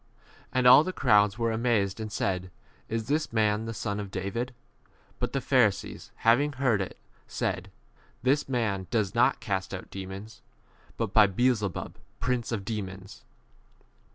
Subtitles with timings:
[0.49, 2.49] 23 And all the crowds were amazed and said,
[2.89, 4.53] Is this [man] the Son 24 of David?
[5.19, 7.69] But the Pharisees, having heard it, said,
[8.23, 10.41] This [man] does not cast out demons,
[10.97, 13.25] but by 25 Beelzebub, prince of demons.